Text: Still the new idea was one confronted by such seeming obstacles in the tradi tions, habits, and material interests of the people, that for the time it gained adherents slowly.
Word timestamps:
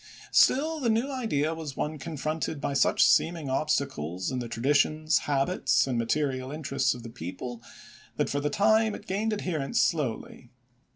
Still 0.31 0.79
the 0.79 0.89
new 0.89 1.11
idea 1.11 1.53
was 1.53 1.77
one 1.77 1.99
confronted 1.99 2.59
by 2.59 2.73
such 2.73 3.03
seeming 3.05 3.51
obstacles 3.51 4.31
in 4.31 4.39
the 4.39 4.49
tradi 4.49 4.73
tions, 4.75 5.19
habits, 5.29 5.85
and 5.85 5.95
material 5.99 6.51
interests 6.51 6.95
of 6.95 7.03
the 7.03 7.09
people, 7.11 7.61
that 8.17 8.27
for 8.27 8.39
the 8.39 8.49
time 8.49 8.95
it 8.95 9.05
gained 9.05 9.31
adherents 9.31 9.79
slowly. 9.79 10.49